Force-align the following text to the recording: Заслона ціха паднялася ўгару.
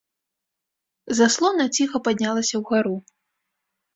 Заслона 1.19 1.67
ціха 1.77 1.97
паднялася 2.07 2.55
ўгару. 2.61 2.95